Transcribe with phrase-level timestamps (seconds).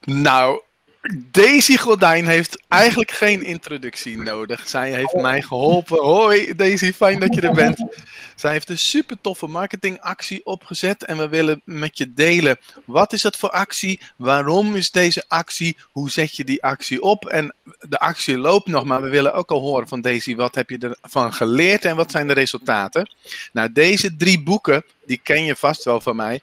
[0.00, 0.60] Nou,
[1.30, 4.68] Daisy Gordijn heeft eigenlijk geen introductie nodig.
[4.68, 5.98] Zij heeft mij geholpen.
[5.98, 7.84] Hoi Daisy, fijn dat je er bent.
[8.34, 12.58] Zij heeft een super toffe marketingactie opgezet en we willen met je delen.
[12.84, 14.00] Wat is dat voor actie?
[14.16, 15.76] Waarom is deze actie?
[15.90, 17.26] Hoe zet je die actie op?
[17.26, 17.54] En
[17.88, 20.34] de actie loopt nog, maar we willen ook al horen van Daisy.
[20.34, 23.10] Wat heb je ervan geleerd en wat zijn de resultaten?
[23.52, 26.40] Nou, deze drie boeken, die ken je vast wel van mij.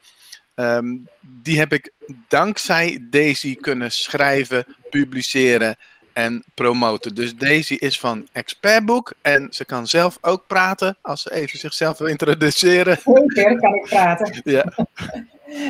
[0.57, 1.91] Ehm, die heb ik
[2.27, 5.75] dankzij Daisy kunnen schrijven, publiceren
[6.13, 7.15] en promoten.
[7.15, 11.97] Dus Daisy is van Expertboek en ze kan zelf ook praten als ze even zichzelf
[11.97, 12.97] wil introduceren.
[13.27, 14.41] Zeker, kan ik praten.
[14.43, 14.65] Ja.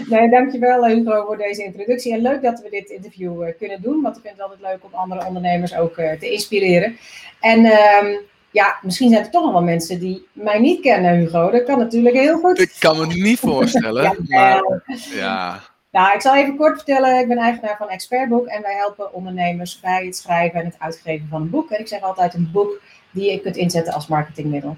[0.09, 2.13] Nee, dankjewel Hugo voor deze introductie.
[2.13, 4.83] En leuk dat we dit interview uh, kunnen doen, want ik vind het altijd leuk
[4.83, 6.97] om andere ondernemers ook uh, te inspireren.
[7.39, 8.19] En um,
[8.51, 11.51] ja, misschien zijn er toch nog wel mensen die mij niet kennen, Hugo.
[11.51, 12.59] Dat kan natuurlijk heel goed.
[12.59, 14.03] Ik kan me niet voorstellen.
[14.03, 14.83] ja, maar,
[15.13, 15.59] ja.
[15.91, 17.19] Nou, ik zal even kort vertellen.
[17.19, 21.27] Ik ben eigenaar van Expertboek en wij helpen ondernemers bij het schrijven en het uitgeven
[21.29, 21.71] van een boek.
[21.71, 22.81] En ik zeg altijd een boek
[23.11, 24.77] die je kunt inzetten als marketingmiddel.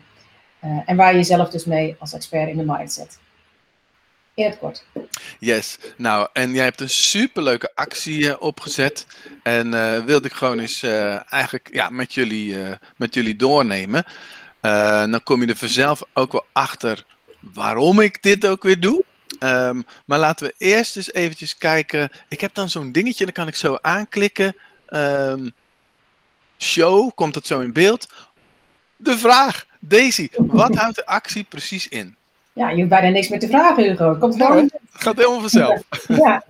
[0.64, 3.29] Uh, en waar je jezelf dus mee als expert in de mindset in
[5.40, 9.06] Yes, nou en jij hebt een superleuke actie uh, opgezet.
[9.44, 12.58] En uh, wilde ik gewoon eens uh, eigenlijk ja, met, jullie,
[12.98, 14.06] met jullie doornemen.
[15.12, 17.06] dan kom je er vanzelf ook wel achter
[17.40, 19.04] waarom ik dit ook weer doe.
[19.40, 22.10] Um, maar laten we eerst eens eventjes kijken.
[22.28, 24.56] Ik heb dan zo'n dingetje, dan kan ik zo aanklikken.
[24.90, 25.52] Um,
[26.58, 28.08] show, komt het zo in beeld.
[28.96, 32.16] De vraag, Daisy, wat houdt de actie precies in?
[32.54, 34.16] Ja, je hoeft bijna niks meer te vragen, Hugo.
[34.16, 34.64] Komt gewoon...
[34.64, 35.82] het gaat helemaal vanzelf.
[36.24, 36.44] ja.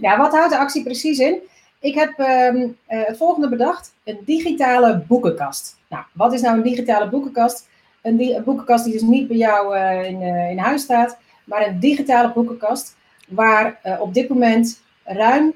[0.00, 1.38] ja, wat houdt de actie precies in?
[1.80, 5.76] Ik heb um, uh, het volgende bedacht: een digitale boekenkast.
[5.88, 7.68] Nou, wat is nou een digitale boekenkast?
[8.02, 11.18] Een, di een boekenkast die dus niet bij jou uh, in, uh, in huis staat,
[11.44, 12.96] maar een digitale boekenkast
[13.28, 15.54] waar op dit moment ruim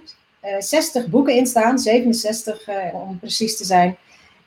[0.58, 3.96] 60 boeken in staan, 67 om precies te zijn,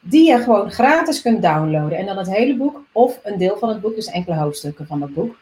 [0.08, 1.98] die je gewoon gratis kunt downloaden.
[1.98, 5.02] En dan het hele boek of een deel van het boek, dus enkele hoofdstukken van
[5.02, 5.36] het boek.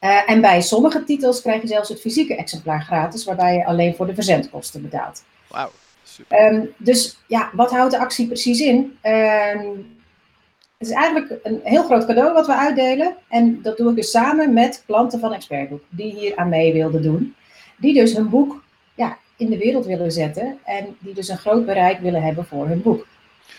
[0.00, 3.94] Uh, en bij sommige titels krijg je zelfs het fysieke exemplaar gratis, waarbij je alleen
[3.94, 5.24] voor de verzendkosten betaalt.
[5.48, 5.70] Wauw.
[6.28, 8.76] Um, dus ja, wat houdt de actie precies in?
[9.02, 9.98] Um,
[10.78, 13.16] het is eigenlijk een heel groot cadeau wat we uitdelen.
[13.28, 17.02] En dat doe ik dus samen met klanten van Expertboek, die hier aan mee wilden
[17.02, 17.34] doen.
[17.76, 18.62] Die dus hun boek
[18.94, 22.66] ja, in de wereld willen zetten en die dus een groot bereik willen hebben voor
[22.66, 23.06] hun boek.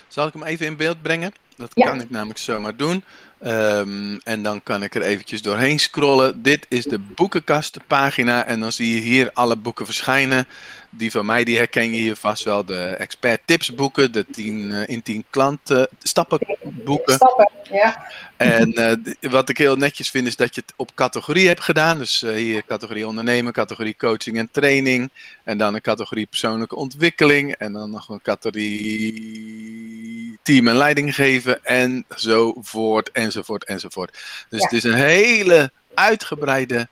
[0.08, 1.34] Zal ik hem even in beeld brengen?
[1.56, 3.04] Dat kan ik namelijk zomaar doen.
[3.46, 6.42] Um, en dan kan ik er eventjes doorheen scrollen.
[6.42, 8.46] Dit is de boekenkastenpagina.
[8.46, 10.48] En dan zie je hier alle boeken verschijnen.
[10.94, 12.66] Die van mij, die herken je hier vast wel.
[12.66, 14.12] De expert tips boeken.
[14.12, 17.14] De 10 uh, in 10 klanten stappen boeken.
[17.14, 18.12] Stappen, ja.
[18.38, 21.98] En uh, wat ik heel netjes vind is dat je het op categorie hebt gedaan.
[21.98, 25.12] Dus uh, hier categorie ondernemen, categorie coaching en training.
[25.44, 27.56] En dan een categorie persoonlijke ontwikkeling.
[27.56, 31.66] En dan nog een categorie team en leiding geven.
[31.66, 34.12] Enzovoort, enzovoort, enzovoort.
[34.50, 34.66] Dus ja.
[34.66, 36.88] het is een hele uitgebreide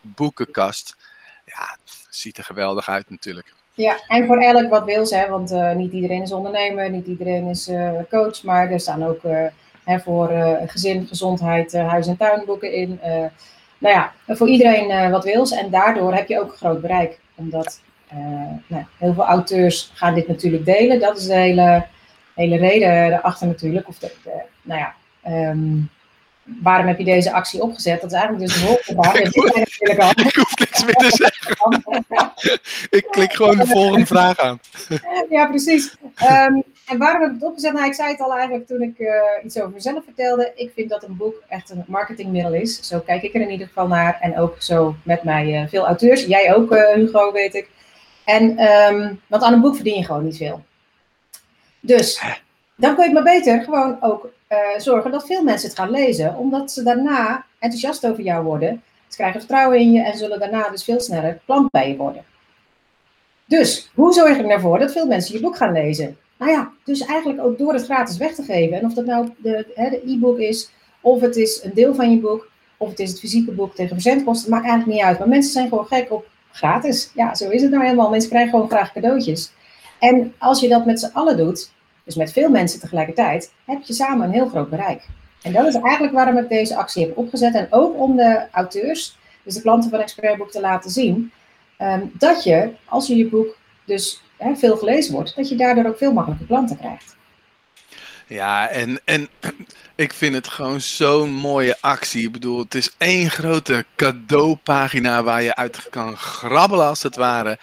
[0.00, 0.96] boekenkast.
[2.14, 3.54] Ziet er geweldig uit natuurlijk.
[3.74, 7.46] Ja, en voor elk wat wil ze, want uh, niet iedereen is ondernemer, niet iedereen
[7.46, 9.46] is uh, coach, maar er staan ook uh,
[9.84, 10.30] hè, voor
[10.66, 13.00] gezin, gezondheid, huis- en tuinboeken in.
[13.78, 17.20] nou ja, voor iedereen wat wil ze en daardoor heb je ook groot bereik.
[17.34, 17.80] Omdat
[18.66, 21.86] nou, heel veel auteurs gaan dit natuurlijk delen, dat is de hele,
[22.34, 23.88] hele reden erachter natuurlijk.
[23.88, 24.12] Of de,
[24.62, 24.94] nou ja,
[25.50, 25.90] um,
[26.44, 28.00] waarom heb je deze actie opgezet?
[28.00, 29.26] Dat is eigenlijk dus de volgende ik,
[30.26, 31.84] ik hoef niks meer te zeggen.
[32.98, 34.60] ik klik gewoon de volgende vraag aan.
[35.30, 35.96] ja, precies.
[36.22, 37.72] Um, en waarom heb ik het opgezet?
[37.72, 39.10] Nou, ik zei het al eigenlijk toen ik uh,
[39.44, 40.52] iets over mezelf vertelde.
[40.56, 42.88] Ik vind dat een boek echt een marketingmiddel is.
[42.88, 44.18] Zo kijk ik er in ieder geval naar.
[44.20, 46.24] En ook zo met mij uh, veel auteurs.
[46.24, 47.68] Jij ook, uh, Hugo, weet ik.
[48.24, 50.64] En, um, want aan een boek verdien je gewoon niet veel.
[51.80, 52.22] Dus
[52.76, 54.28] dan kun je maar beter gewoon ook
[54.76, 58.82] zorgen dat veel mensen het gaan lezen, omdat ze daarna enthousiast over jou worden.
[59.08, 62.24] Ze krijgen vertrouwen in je en zullen daarna dus veel sneller klant bij je worden.
[63.46, 66.16] Dus hoe zorg ik ervoor dat veel mensen je boek gaan lezen?
[66.38, 68.76] Nou ja, dus eigenlijk ook door het gratis weg te geven.
[68.78, 72.50] En of dat nou de e-book is, of het is een deel van je boek,
[72.76, 75.18] of het is het fysieke boek tegen verzendkosten, maakt eigenlijk niet uit.
[75.18, 77.10] Maar mensen zijn gewoon gek op gratis.
[77.14, 78.10] Ja, zo is het nou helemaal.
[78.10, 79.52] Mensen krijgen gewoon graag cadeautjes.
[79.98, 81.72] En als je dat met z'n allen doet,
[82.04, 85.06] dus met veel mensen tegelijkertijd, heb je samen een heel groot bereik.
[85.42, 87.54] En dat is eigenlijk waarom ik deze actie heb opgezet.
[87.54, 91.32] En ook om de auteurs, dus de klanten van Expertboek, te laten zien
[91.78, 94.22] um, dat je, als je je boek dus
[94.54, 97.16] veel gelezen wordt, dat je daardoor ook veel makkelijker klanten krijgt.
[98.26, 99.28] Ja, en, en
[99.94, 102.26] ik vind het gewoon zo'n mooie actie.
[102.26, 107.58] Ik bedoel, het is één grote cadeaupagina waar je uit kan grabbelen als het ware.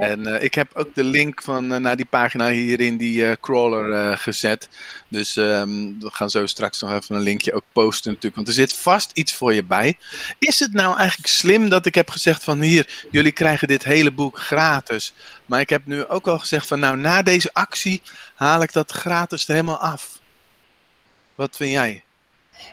[0.00, 3.22] En uh, ik heb ook de link van, uh, naar die pagina hier in die
[3.22, 4.68] uh, crawler gezet.
[5.08, 8.34] Dus um, we gaan zo straks nog even een linkje ook posten natuurlijk.
[8.34, 9.98] Want er zit vast iets voor je bij.
[10.38, 14.12] Is het nou eigenlijk slim dat ik heb gezegd van hier, jullie krijgen dit hele
[14.12, 15.14] boek gratis.
[15.46, 18.02] Maar ik heb nu ook al gezegd van nou, na deze actie
[18.34, 20.18] haal ik dat gratis er helemaal af.
[21.34, 22.02] Wat vind jij?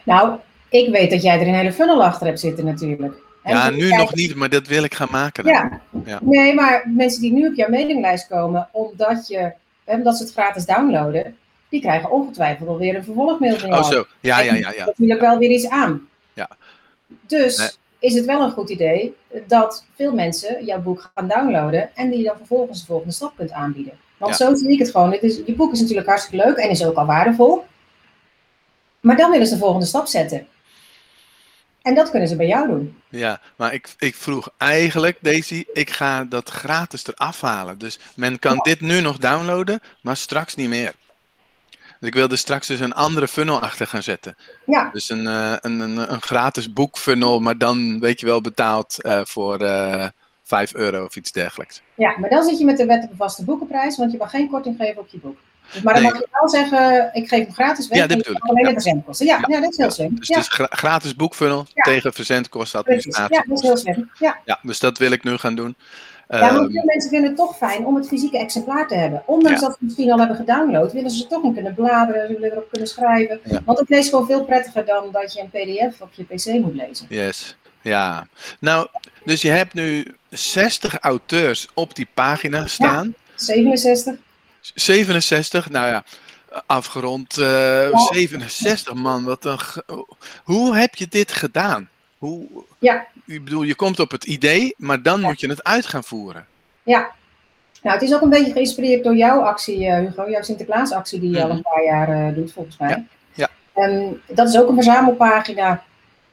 [0.04, 0.38] Nou,
[0.68, 3.14] ik weet dat jij er een hele funnel achter hebt zitten natuurlijk.
[3.44, 5.44] Ja, nu nog niet, maar dat wil ik gaan maken.
[5.44, 5.80] Ja.
[6.08, 6.18] Ja.
[6.22, 9.52] Nee, maar mensen die nu op jouw mailinglijst komen, omdat, je,
[9.84, 11.36] omdat ze het gratis downloaden,
[11.68, 13.82] die krijgen ongetwijfeld alweer een vervolgmail van jou.
[13.82, 14.72] Oh zo, ja, ja, ja.
[14.72, 14.84] ja.
[14.84, 16.08] natuurlijk wel weer iets aan.
[16.32, 16.48] Ja.
[17.26, 19.16] Dus is het wel een goed idee
[19.46, 23.52] dat veel mensen jouw boek gaan downloaden en die dan vervolgens de volgende stap kunt
[23.52, 23.98] aanbieden.
[24.16, 25.12] Want zo zie ik het gewoon.
[25.12, 27.64] Het is, je boek is natuurlijk hartstikke leuk en is ook al waardevol.
[29.00, 30.46] Maar dan willen ze de volgende stap zetten.
[31.88, 32.96] En dat kunnen ze bij jou doen.
[33.08, 37.78] Ja, maar ik, ik vroeg eigenlijk, Daisy, ik ga dat gratis eraf halen.
[37.78, 40.92] Dus men kan dit nu nog downloaden, maar straks niet meer.
[41.70, 44.36] Dus ik wilde straks dus een andere funnel achter gaan zetten.
[44.66, 44.90] Ja.
[44.92, 49.20] Dus een, uh, een, een, een, gratis boekfunnel, maar dan weet je wel betaald uh,
[49.24, 50.10] voor uh, eh,
[50.42, 51.82] 5 euro of iets dergelijks.
[51.94, 54.48] Ja, maar dan zit je met de wet op vaste boekenprijs, want je mag geen
[54.48, 55.38] korting geven op je boek.
[55.72, 57.98] Dus, maar dan mag je wel zeggen, ik geef hem gratis weg.
[57.98, 58.42] Ja, dit bedoel ik.
[58.42, 59.26] Alleen de verzendkosten.
[59.26, 59.54] Ja, ja.
[59.54, 60.18] ja, dat is heel slim.
[60.18, 63.34] Dus het is gra gratis boekfunnel tegen verzendkosten administratie.
[63.34, 64.10] Ja, dat is heel slim.
[64.18, 64.38] Ja.
[64.44, 65.76] ja, dus dat wil ik nu gaan doen.
[66.28, 69.22] Ja, maar ehm, veel mensen vinden het toch fijn om het fysieke exemplaar te hebben.
[69.26, 72.32] Ondanks dat ze het misschien al hebben gedownload, willen ze toch in kunnen bladeren, ze
[72.32, 73.40] willen erop kunnen schrijven.
[73.64, 76.74] Want het leest gewoon veel prettiger dan dat je een pdf op je pc moet
[76.74, 77.06] lezen.
[77.08, 78.26] Yes, ja.
[78.60, 78.88] Nou,
[79.24, 83.14] dus je hebt nu 60 auteurs op die pagina staan.
[83.34, 84.14] 67.
[84.74, 86.04] 67, nou ja,
[86.66, 89.24] afgerond uh, 67 man.
[89.24, 89.58] Wat een
[90.44, 91.88] Hoe heb je dit gedaan?
[92.18, 92.46] Hoe,
[92.78, 93.06] ja.
[93.26, 96.46] Ik bedoel, je komt op het idee, maar dan moet je het uit gaan voeren.
[96.82, 97.10] Ja.
[97.82, 101.30] Nou, het is ook een beetje geïnspireerd door jouw actie, uh, Hugo, jouw Sinterklaasactie die
[101.30, 103.06] je al een paar jaar uh, doet, volgens mij.
[103.34, 103.48] Ja.
[103.74, 103.84] ja.
[103.88, 105.82] Um, dat is ook een verzamelpagina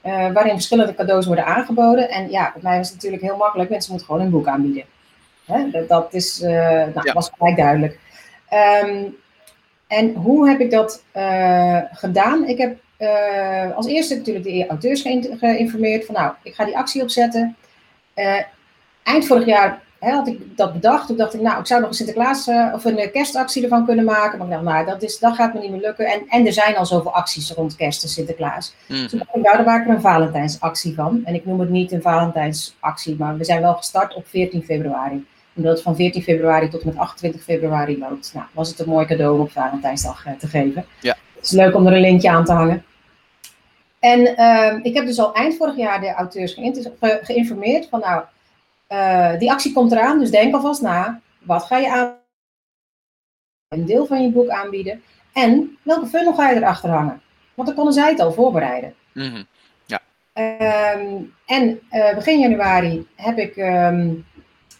[0.05, 2.09] uh, waarin verschillende cadeaus worden aangeboden.
[2.09, 3.69] En ja, voor mij was het natuurlijk heel makkelijk.
[3.69, 4.83] Mensen moeten gewoon een boek aanbieden.
[5.45, 5.69] Hè?
[5.69, 7.99] Dat, dat, is, nou, was gelijk duidelijk.
[8.53, 9.15] Um,
[9.87, 12.47] en hoe heb ik dat uh, gedaan?
[12.47, 15.01] Ik heb uh, als eerste natuurlijk de auteurs
[15.39, 17.55] geïnformeerd van nou, ik ga die actie opzetten.
[18.15, 18.41] Uh,
[19.03, 21.07] eind vorig jaar hè, had ik dat bedacht.
[21.07, 24.37] Toen dacht ik, nou, ik zou nog een Sinterklaas of een kerstactie ervan kunnen maken.
[24.37, 26.05] Maar ik dacht, nou, dat, is, dat gaat me niet meer lukken.
[26.05, 28.75] En, en er zijn al zoveel acties rond kerst en Sinterklaas.
[28.87, 29.07] Mm.
[29.07, 31.21] Toen dacht ik, nou, daar maak ik er een Valentijnsactie van.
[31.23, 35.25] En ik noem het niet een Valentijnsactie, maar we zijn wel gestart op 14 februari
[35.55, 38.31] omdat het van 14 februari tot en met 28 februari loopt.
[38.33, 40.85] Nou, was het een mooi cadeau om op Valentijnsdag uh, te geven.
[41.01, 41.15] Ja.
[41.35, 42.85] Het is leuk om er een lintje aan te hangen.
[43.99, 48.23] En uh, ik heb dus al eind vorig jaar de auteurs ge geïnformeerd van nou,
[48.89, 51.21] uh, die actie komt eraan, dus denk alvast na.
[51.39, 52.13] Wat ga je aan?
[53.67, 55.03] Een deel van je boek aanbieden.
[55.33, 57.21] En welke funnel ga je erachter hangen?
[57.53, 58.93] Want dan konden zij het al voorbereiden.
[59.13, 59.45] Mm -hmm.
[59.85, 60.01] Ja.
[60.93, 64.34] Um, en uh, begin januari heb ik um, uh,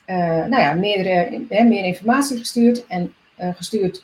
[0.06, 4.04] nou ja, meerdere, meer informatie gestuurd en uh, gestuurd.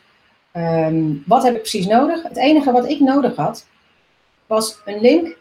[0.54, 2.24] Um, wat heb ik precies nodig?
[2.24, 3.66] Het enige wat ik nodig had,
[4.48, 5.38] was een link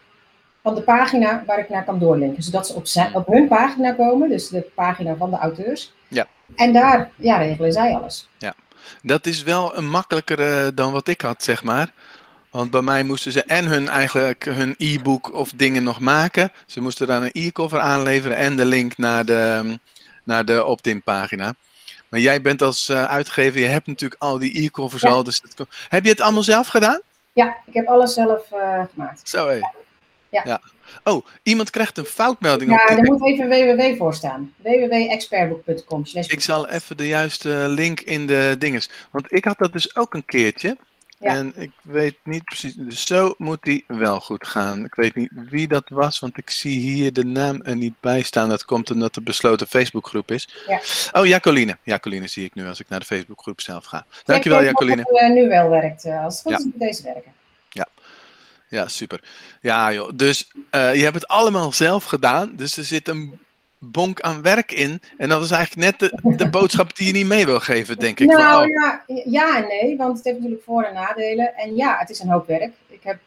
[0.63, 2.43] van de pagina waar ik naar kan doorlinken.
[2.43, 5.93] Zodat ze op, zijn, op hun pagina komen, dus de pagina van de auteurs.
[6.09, 6.27] Ja.
[6.57, 8.29] En daar ja, regelen zij alles.
[8.39, 8.55] Ja,
[9.03, 11.93] dat is wel een makkelijkere dan wat ik had, zeg maar.
[12.51, 16.53] Want bij mij moesten ze en hun eigenlijk hun e-book of dingen nog maken.
[16.67, 19.79] Ze moesten dan een e-cover aanleveren en de link naar de,
[20.31, 21.55] naar de opt-in pagina.
[22.09, 25.09] Maar jij bent als uh, uitgever, je hebt natuurlijk al die e-covers ja.
[25.09, 25.25] al.
[25.25, 27.01] Dus dat, heb je het allemaal zelf gedaan?
[27.33, 29.29] Ja, ik heb alles zelf uh, gemaakt.
[29.29, 29.61] Zo hé.
[30.29, 30.43] Ja.
[30.45, 30.61] ja.
[31.05, 32.89] Oh, iemand krijgt een foutmelding ja, op.
[32.89, 34.55] Ja, er moet even www voor staan.
[34.57, 36.03] www.expertboek.com.
[36.13, 38.91] Ik zal even de juiste link in de dinges.
[39.11, 40.77] Want ik had dat dus ook een keertje.
[41.21, 41.35] Ja.
[41.35, 44.85] En ik weet niet precies, dus zo moet die wel goed gaan.
[44.85, 48.23] Ik weet niet wie dat was, want ik zie hier de naam er niet bij
[48.23, 48.49] staan.
[48.49, 50.49] Dat komt omdat het besloten Facebookgroep is.
[50.67, 50.81] Ja.
[51.13, 51.79] Oh, Jacoline.
[51.83, 54.07] Jacoline zie ik nu als ik naar de Facebookgroep zelf ga.
[54.25, 55.03] Dankjewel, Jacoline.
[55.03, 57.33] Dat het nu wel werkt, als het goed is deze werken.
[57.69, 57.89] Ja.
[58.69, 59.21] Ja, super.
[59.61, 60.11] Ja, joh.
[60.15, 62.57] Dus uh, je hebt het allemaal zelf gedaan.
[62.57, 63.41] Dus er zit een
[63.81, 65.01] bonk aan werk in.
[65.17, 68.21] En dat is eigenlijk net de, de boodschap die je niet mee wil geven, denk
[68.21, 68.27] ik.
[68.29, 68.69] Nou van, oh.
[68.69, 71.57] ja, ja en nee, want het heeft natuurlijk voor- en nadelen.
[71.57, 72.73] En ja, het is een hoop werk.
[72.89, 73.19] Ik heb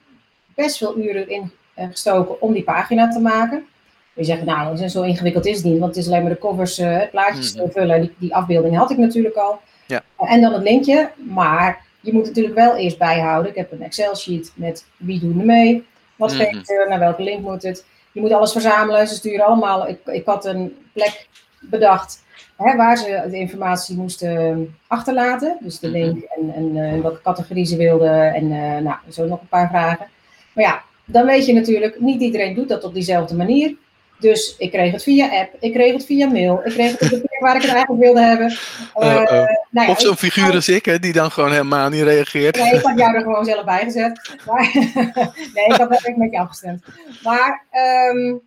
[0.55, 3.65] best veel uren in gestoken om die pagina te maken.
[4.13, 6.79] Je zegt, nou, zo ingewikkeld is het niet, want het is alleen maar de covers,
[6.79, 7.65] uh, plaatjes Mhm.
[7.65, 8.01] te vullen.
[8.01, 9.61] Die, die afbeeldingen had ik natuurlijk al.
[9.87, 10.03] Ja.
[10.17, 13.51] En dan het linkje, maar je moet natuurlijk wel eerst bijhouden.
[13.51, 16.41] Ik heb een Excel-sheet met wie doen er mee, wat Mhm.
[16.43, 17.85] geeft er, naar welke link moet het.
[18.13, 19.87] Je moet alles verzamelen, ze sturen allemaal.
[19.87, 21.27] Ik, ik had een plek
[21.59, 22.23] bedacht
[22.57, 25.57] hè, waar ze de informatie moesten achterlaten.
[25.59, 29.41] Dus de link en, en uh, welke categorie ze wilden en uh, nou, zo nog
[29.41, 30.07] een paar vragen.
[30.53, 33.75] Maar ja, dan weet je natuurlijk, niet iedereen doet dat op diezelfde manier.
[34.19, 37.09] Dus ik kreeg het via app, ik kreeg het via mail, ik kreeg het op
[37.09, 38.57] de plek waar ik het eigenlijk wilde hebben.
[38.99, 39.29] Uh, uh,
[39.69, 42.55] nou ja, of zo'n figuur als ik, hè, die dan gewoon helemaal niet reageert.
[42.55, 44.35] Nee, ik had jou er gewoon zelf bij gezet.
[44.45, 44.71] Maar,
[45.53, 46.83] nee, ik had echt met je afgestemd.
[47.23, 47.65] Maar
[48.11, 48.41] um,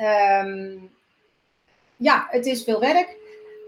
[0.00, 0.90] um,
[1.96, 3.16] ja, het is veel werk.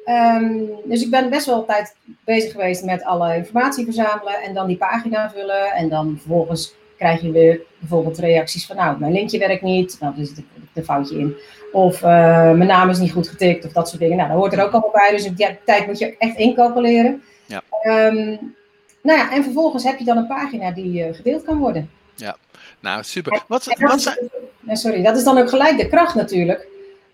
[0.06, 4.66] Um, dus ik ben best wel tijd bezig geweest met alle informatie verzamelen en dan
[4.66, 5.72] die pagina vullen.
[5.72, 10.14] En dan vervolgens krijg je weer bijvoorbeeld reacties van, nou, mijn linkje werkt niet, nou,
[10.18, 10.42] er zit
[10.74, 11.36] een foutje in.
[11.72, 12.08] Of uh,
[12.52, 14.16] mijn naam is niet goed getikt, of dat soort dingen.
[14.16, 17.22] Nou, dat hoort er ook allemaal bij, dus die tijd moet je echt incalculeren.
[17.46, 17.62] Ja.
[18.06, 18.54] Um,
[19.02, 21.90] nou ja, en vervolgens heb je dan een pagina die uh, gedeeld kan worden.
[22.14, 22.36] Ja,
[22.80, 23.42] nou super.
[23.48, 24.30] Wat, wat zijn...
[24.66, 26.66] Sorry, dat is dan ook gelijk de kracht natuurlijk.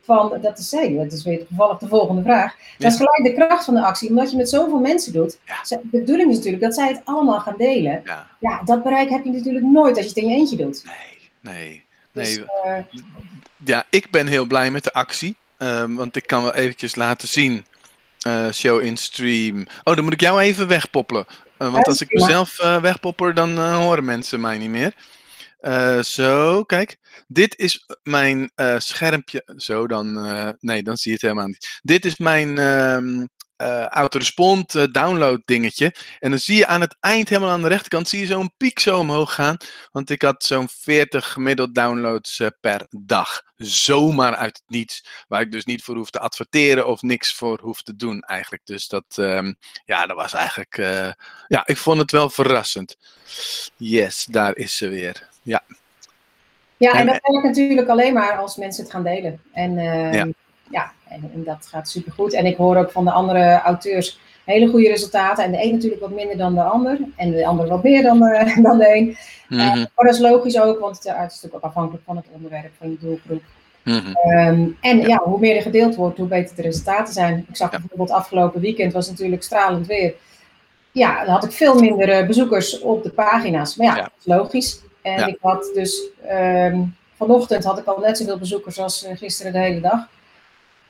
[0.04, 2.54] Van, dat is, hey, dat is weer toevallig de volgende vraag.
[2.78, 5.38] Dat is gelijk de kracht van de actie, omdat je met zoveel mensen doet.
[5.44, 5.78] Ja.
[5.80, 8.02] De bedoeling is natuurlijk dat zij het allemaal gaan delen.
[8.04, 8.26] Ja.
[8.40, 10.84] ja, dat bereik heb je natuurlijk nooit als je het in je eentje doet.
[10.84, 11.84] Nee, nee.
[12.12, 12.24] nee.
[12.24, 13.00] Dus, uh,
[13.64, 15.36] ja, ik ben heel blij met de actie.
[15.58, 17.64] Um, want ik kan wel eventjes laten zien.
[18.26, 19.66] Uh, show in stream.
[19.84, 21.26] Oh, dan moet ik jou even wegpoppelen.
[21.58, 24.94] Uh, want als ik mezelf wegpopper, dan horen mensen mij niet meer.
[25.64, 26.98] Uh, zo, kijk.
[27.26, 29.52] Dit is mijn uh, schermpje.
[29.56, 30.12] Zo, dan.
[30.60, 31.80] Nee, dan zie je het helemaal niet.
[31.82, 33.28] Dit is mijn um,
[33.88, 35.94] autorespond download dingetje.
[36.18, 38.78] En dan zie je aan het eind, helemaal aan de rechterkant, zie je zo'n piek
[38.78, 39.56] zo omhoog gaan.
[39.92, 43.42] Want ik had zo'n 40 gemiddeld downloads per dag.
[43.56, 45.06] Zomaar uit het niets.
[45.28, 48.66] Waar ik dus niet voor hoef te adverteren of niks voor hoef te doen eigenlijk.
[48.66, 50.76] Dus dat, um, ja, dat was eigenlijk.
[51.48, 52.96] ja, ik vond het wel verrassend.
[53.76, 55.32] Yes, daar is ze weer.
[55.44, 55.62] Ja.
[56.76, 59.40] Ja, en dat werkt natuurlijk alleen maar als mensen het gaan delen.
[59.52, 60.28] En uh, ja,
[60.70, 62.32] ja en, en, dat gaat supergoed.
[62.32, 65.44] En ik hoor ook van de andere auteurs hele goede resultaten.
[65.44, 66.98] En de een natuurlijk wat minder dan de ander.
[67.16, 69.16] En de ander wat meer dan de, dan de een.
[69.48, 69.68] Mm -hmm.
[69.68, 72.72] uh, maar dat is logisch ook, want het is natuurlijk ook afhankelijk van het onderwerp,
[72.78, 73.42] van je doelgroep.
[73.84, 74.38] Mm -hmm.
[74.38, 75.06] um, en ja.
[75.06, 75.20] ja.
[75.24, 77.46] hoe meer er gedeeld wordt, hoe beter de resultaten zijn.
[77.48, 77.78] Ik zag ja.
[77.78, 80.14] bijvoorbeeld afgelopen weekend was natuurlijk stralend weer.
[80.92, 83.76] Ja, dan had ik veel minder uh, bezoekers op de pagina's.
[83.76, 84.82] Maar ja, dat is logisch.
[85.04, 85.26] En Ja.
[85.26, 89.58] ik had dus um, vanochtend had ik al net zoveel bezoekers als uh, gisteren de
[89.58, 90.08] hele dag.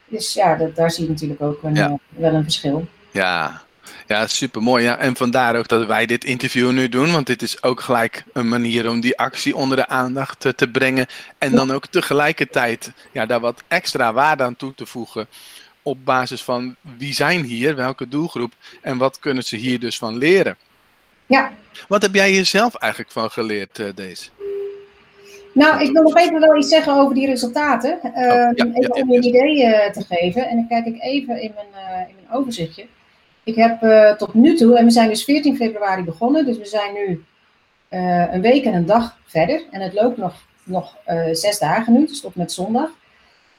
[0.06, 1.88] Dus ja, dat, daar zie je natuurlijk ook een, Ja.
[1.88, 2.86] uh, wel een verschil.
[3.10, 3.62] Ja,
[4.06, 4.84] ja super mooi.
[4.84, 4.96] Ja.
[4.98, 8.48] En vandaar ook dat wij dit interview nu doen, want dit is ook gelijk een
[8.48, 11.06] manier om die actie onder de aandacht te, te brengen.
[11.38, 15.26] En dan ook tegelijkertijd ja, daar wat extra waarde aan toe te voegen.
[15.82, 18.52] Op basis van wie zijn hier, welke doelgroep
[18.82, 20.56] en wat kunnen ze hier dus van leren.
[21.26, 21.52] Ja,
[21.88, 24.28] Wat heb jij jezelf eigenlijk van geleerd, eh, deze?
[25.52, 27.92] nou, ik wil nog even wel iets zeggen over die resultaten.
[27.92, 30.48] Um, Oh, ja, even om je een idee uh, te geven.
[30.48, 32.86] En dan kijk ik even in mijn, uh, in mijn overzichtje.
[33.44, 36.64] Ik heb uh, tot nu toe, en we zijn dus 14 februari begonnen, dus we
[36.64, 37.24] zijn nu
[37.90, 39.62] uh, een week en een dag verder.
[39.70, 42.88] En het loopt nog, nog uh, zes dagen nu, dus tot met zondag.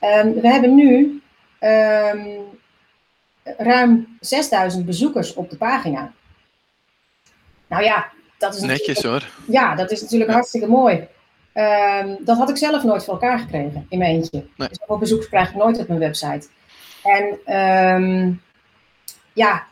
[0.02, 1.22] Um, we hebben nu
[1.60, 2.42] um,
[3.44, 6.12] ruim 6000 bezoekers op de pagina.
[7.68, 9.28] Nou ja, dat is Netjes hoor.
[9.48, 10.36] Ja, dat is natuurlijk Ja.
[10.36, 11.08] hartstikke mooi.
[11.54, 14.46] Um, dat had ik zelf nooit voor elkaar gekregen in mijn eentje.
[14.56, 14.68] Nee.
[14.70, 16.48] Dus bezoekers krijg ik nooit op mijn website.
[17.04, 18.42] En um,
[19.34, 19.64] ja,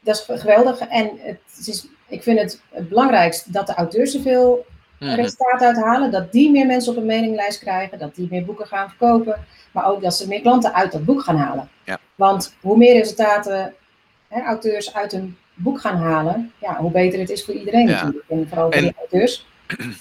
[0.00, 0.78] dat is geweldig.
[0.78, 4.66] En het is, ik vind het het belangrijkst dat de auteurs zoveel
[4.98, 5.14] Mhm.
[5.14, 6.10] resultaat uithalen.
[6.10, 7.98] Dat die meer mensen op een meninglijst krijgen.
[7.98, 9.44] Dat die meer boeken gaan verkopen.
[9.72, 11.68] Maar ook dat ze meer klanten uit dat boek gaan halen.
[11.84, 11.98] Ja.
[12.14, 13.74] Want hoe meer resultaten
[14.28, 17.92] hè, auteurs uit een boek gaan halen, ja, hoe beter het is voor iedereen Ja.
[17.92, 18.24] natuurlijk.
[18.28, 19.46] En vooral voor En- die auteurs.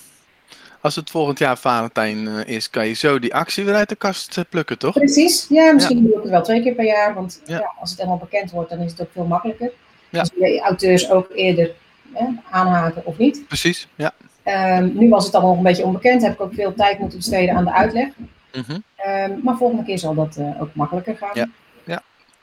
[0.82, 3.96] Als het volgend jaar Valentijn eh, is, kan je zo die actie weer uit de
[3.96, 4.94] kast eh, plukken, toch?
[4.94, 7.74] Precies, ja, misschien doe ik het wel twee keer per jaar, want Ja.
[7.80, 9.72] als het helemaal bekend wordt, dan is het ook veel makkelijker.
[10.10, 11.72] Dus de auteurs ook eerder
[12.14, 13.48] hè, aanhaken of niet.
[13.48, 14.12] Precies, ja.
[14.44, 17.18] Ehm, nu was het allemaal nog een beetje onbekend, heb ik ook veel tijd moeten
[17.18, 18.08] besteden aan de uitleg.
[18.54, 18.80] Mhm.
[18.96, 21.30] Ehm, maar volgende keer zal dat eh, ook makkelijker gaan.
[21.34, 21.48] Ja,
[21.86, 22.02] ja.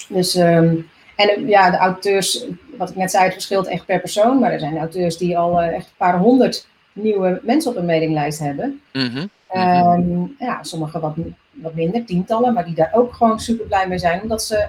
[0.09, 0.75] Dus, ehm,
[1.19, 2.45] en ja, de auteurs,
[2.77, 4.39] wat ik net zei, het verschilt echt per persoon.
[4.39, 7.85] Maar er zijn auteurs die al eh, echt een paar honderd nieuwe mensen op een
[7.85, 8.81] mailinglijst hebben.
[8.93, 9.27] Mhm.
[9.49, 11.15] Ehm, ja, sommigen wat,
[11.51, 14.69] wat minder, tientallen, maar die daar ook gewoon super blij mee zijn, omdat ze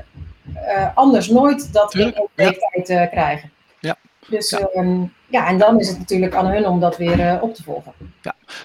[0.53, 3.51] eh, anders nooit dat in één week tijd eh, krijgen.
[3.79, 3.95] Ja.
[4.29, 4.69] Dus Ja.
[4.73, 5.09] ja.
[5.29, 7.93] Ja, en dan is het natuurlijk aan hun om dat weer eh, op te volgen.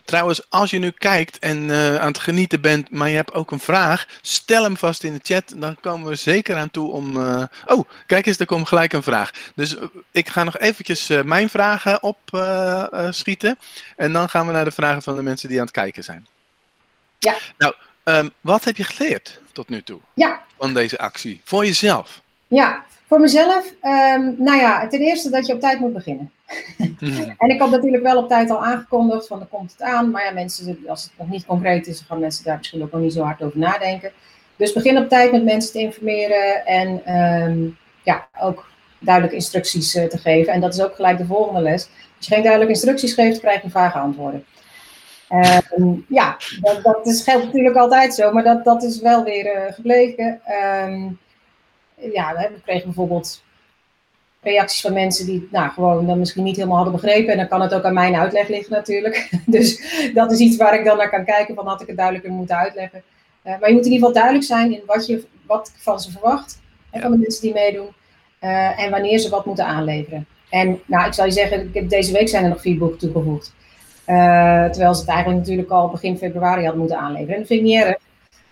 [0.04, 3.50] Trouwens, als je nu kijkt en eh, aan het genieten bent, maar je hebt ook
[3.50, 5.52] een vraag, stel hem vast in de chat.
[5.56, 7.16] Dan komen we zeker aan toe om.
[7.26, 9.30] eh, Oh, kijk eens, er komt gelijk een vraag.
[9.54, 9.76] Dus
[10.10, 13.58] ik ga nog eventjes mijn vragen opschieten.
[13.96, 16.26] en dan gaan we naar de vragen van de mensen die aan het kijken zijn.
[17.18, 17.34] Ja.
[17.58, 21.40] Nou, Ehm, wat heb je geleerd tot nu toe Ja, van deze actie?
[21.44, 22.20] Voor jezelf?
[22.54, 22.84] Ja.
[23.06, 26.30] Voor mezelf, ehm, nou ja, ten eerste dat je op tijd moet beginnen.
[27.38, 30.10] En ik had natuurlijk wel op tijd al aangekondigd van er komt het aan.
[30.10, 32.92] Maar ja, mensen, als het nog niet concreet is, dan gaan mensen daar misschien ook
[32.92, 34.12] nog niet zo hard over nadenken.
[34.56, 37.66] Dus begin op tijd met mensen te informeren en ehm,
[38.02, 38.66] ja, ook
[38.98, 40.52] duidelijke instructies eh, te geven.
[40.52, 41.88] En dat is ook gelijk de volgende les.
[42.16, 44.44] Als je geen duidelijke instructies geeft, krijg je vage antwoorden.
[45.28, 49.46] Ehm, ja, dat, dat is, geldt natuurlijk altijd zo, maar dat, dat is wel weer
[49.46, 50.40] eh, gebleken.
[50.44, 51.08] Ehm,
[51.94, 53.42] ja, we kregen bijvoorbeeld
[54.44, 57.32] reacties van mensen die nou, gewoon dan misschien niet helemaal hadden begrepen.
[57.32, 59.30] En dan kan het ook aan mijn uitleg liggen natuurlijk.
[59.46, 59.82] Dus
[60.14, 62.56] dat is iets waar ik dan naar kan kijken van had ik het duidelijker moeten
[62.56, 63.02] uitleggen.
[63.44, 66.10] Uh, maar je moet in ieder geval duidelijk zijn in wat je wat van ze
[66.10, 66.60] verwacht.
[66.90, 67.88] En van de mensen die meedoen.
[68.40, 70.26] Uh, en wanneer ze wat moeten aanleveren.
[70.50, 72.98] En nou, ik zou je zeggen, ik heb, deze week zijn er nog vier boeken
[72.98, 73.54] toegevoegd.
[74.06, 77.34] Uh, terwijl ze het eigenlijk natuurlijk al begin februari hadden moeten aanleveren.
[77.34, 77.96] En dat vind ik niet erg.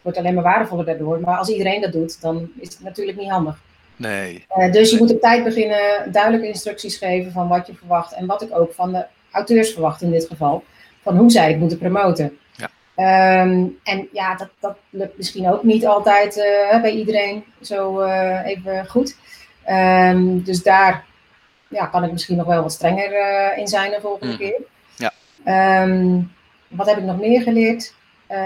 [0.03, 1.21] Wordt alleen maar waardevoller daardoor.
[1.21, 3.61] Maar als iedereen dat doet, dan is het natuurlijk niet handig.
[3.97, 4.47] Nee.
[4.57, 8.13] Uh, dus je moet op tijd beginnen, duidelijke instructies geven van wat je verwacht.
[8.15, 10.65] En wat ik ook van de auteurs verwacht in dit geval.
[11.03, 12.39] Van hoe zij het moeten promoten.
[12.57, 13.41] Ja.
[13.43, 18.41] Um, en ja, dat, dat lukt misschien ook niet altijd uh, bij iedereen zo uh,
[18.45, 19.17] even goed.
[19.69, 21.05] Um, dus daar
[21.69, 24.39] ja, kan ik misschien nog wel wat strenger in zijn de volgende Mm.
[24.39, 24.61] keer.
[24.97, 25.83] Ja.
[25.83, 26.33] Um,
[26.69, 27.95] wat heb ik nog meer geleerd?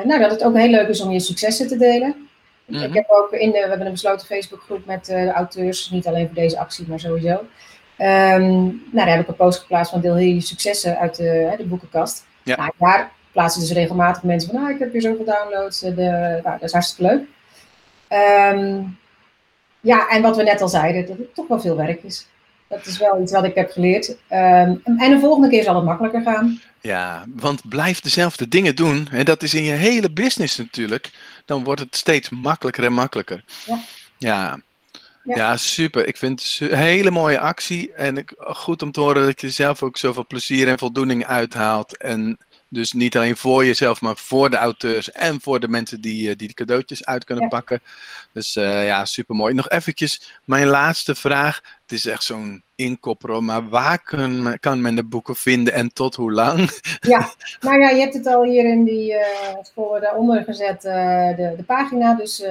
[0.05, 2.29] Nou, dat het ook heel leuk is om je successen te delen.
[2.65, 2.83] Mhm.
[2.83, 6.07] Ik heb ook in de, we hebben een besloten Facebookgroep met uh, de auteurs, niet
[6.07, 7.33] alleen voor deze actie, maar sowieso.
[7.33, 7.47] Um,
[7.99, 11.65] nou, daar heb ik een post geplaatst van deel hier je successen uit de, de
[11.65, 12.27] boekenkast.
[12.43, 12.57] Ja.
[12.57, 15.81] Nou, daar plaatsen dus regelmatig mensen van, nou, ik heb hier zoveel downloads.
[15.81, 17.23] De, nou, dat is hartstikke leuk.
[18.53, 18.99] Um,
[19.81, 22.27] ja, en wat we net al zeiden, dat het toch wel veel werk is.
[22.69, 24.09] Dat is wel iets wat ik heb geleerd.
[24.09, 24.17] Um,
[24.85, 26.61] en de volgende keer zal het makkelijker gaan.
[26.81, 29.09] Ja, want blijf dezelfde dingen doen.
[29.11, 31.11] En dat is in je hele business natuurlijk.
[31.45, 33.45] Dan wordt het steeds makkelijker en makkelijker.
[33.67, 33.79] Ja.
[34.19, 34.59] Ja,
[35.23, 35.37] Ja.
[35.37, 36.07] ja super.
[36.07, 37.93] Ik vind het een hele mooie actie.
[37.93, 41.97] En ik, goed om te horen dat je zelf ook zoveel plezier en voldoening uithaalt.
[41.97, 42.39] En
[42.69, 46.37] dus niet alleen voor jezelf, maar voor de auteurs en voor de mensen die, eh,
[46.37, 47.51] die de cadeautjes uit kunnen Ja.
[47.51, 47.81] pakken.
[48.33, 49.55] Dus uh, ja, super mooi.
[49.55, 51.61] Nog eventjes mijn laatste vraag.
[51.83, 56.15] Het is echt zo'n inkopper, maar waar kan, kan men de boeken vinden en tot
[56.15, 56.71] hoe lang?
[57.01, 59.21] Ja, nou ja, je hebt het al hier in die uh,
[59.63, 60.93] sporen daaronder gezet, uh,
[61.37, 62.15] de, de pagina.
[62.15, 62.43] Dus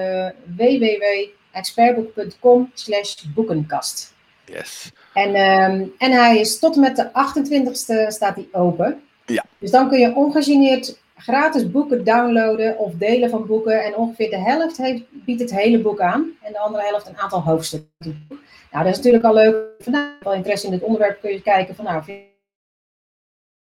[0.56, 4.14] www.expertboek.com slash boekenkast.
[4.46, 4.92] Yes.
[5.14, 9.02] En, um, en hij is tot en met de 28ste staat hij open.
[9.26, 9.44] Ja.
[9.58, 13.84] Dus dan kun je ongegeneerd gratis boeken downloaden of delen van boeken.
[13.84, 16.32] En ongeveer de helft heeft, biedt het hele boek aan.
[16.42, 18.28] En de andere helft een aantal hoofdstukken.
[18.72, 19.56] Nou, dat is natuurlijk al leuk.
[19.80, 22.20] Vandaag wel interesse in dit onderwerp kun je kijken van nou, vind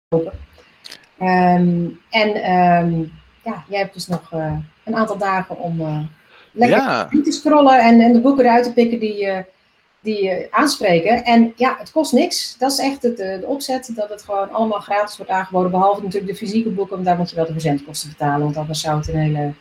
[0.08, 0.30] je.
[1.20, 3.12] Um, en um,
[3.44, 6.00] ja, jij hebt dus nog uh, een aantal dagen om uh,
[6.52, 7.08] lekker Ja.
[7.24, 9.38] te scrollen en, en de boeken eruit te pikken die, uh,
[10.00, 11.24] die je aanspreken.
[11.24, 12.56] En ja, het kost niks.
[12.58, 15.70] Dat is echt het, de opzet, dat het gewoon allemaal gratis wordt aangeboden.
[15.70, 18.44] Behalve natuurlijk de fysieke boeken, want daar moet je wel de verzendkosten betalen.
[18.44, 19.52] Want anders zou het een hele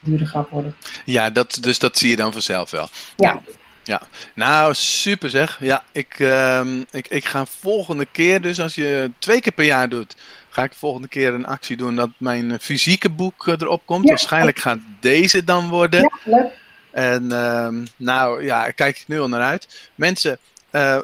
[0.00, 0.76] dure grap worden.
[1.04, 2.88] Ja, dat, dus dat zie je dan vanzelf wel.
[3.16, 3.42] Ja.
[3.84, 4.02] Ja,
[4.34, 5.58] nou super zeg.
[5.60, 9.88] Ja, ik, uh, ik, ik ga volgende keer, dus als je twee keer per jaar
[9.88, 10.16] doet,
[10.48, 14.02] ga ik volgende keer een actie doen dat mijn fysieke boek uh, erop komt.
[14.02, 14.08] Ja.
[14.08, 16.00] Waarschijnlijk gaat deze dan worden.
[16.00, 16.59] Ja, leuk.
[16.90, 19.90] En uh, nou ja, kijk ik nu al naar uit.
[19.94, 20.38] Mensen,
[20.72, 20.98] uh,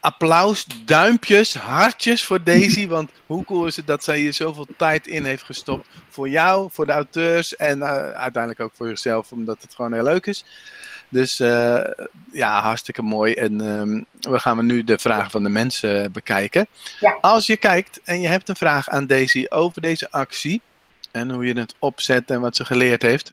[0.00, 2.86] applaus, duimpjes, hartjes voor Daisy.
[2.96, 5.88] Want hoe cool is het dat zij hier zoveel tijd in heeft gestopt.
[6.08, 10.02] Voor jou, voor de auteurs en uh, uiteindelijk ook voor zichzelf, omdat het gewoon heel
[10.02, 10.44] leuk is.
[11.08, 11.80] Dus uh,
[12.32, 13.34] ja, hartstikke mooi.
[13.34, 16.66] En um, we gaan nu de vragen van de mensen bekijken.
[17.00, 17.18] Ja.
[17.20, 20.60] Als je kijkt en je hebt een vraag aan Daisy over deze actie.
[21.10, 23.32] En hoe je het opzet en wat ze geleerd heeft.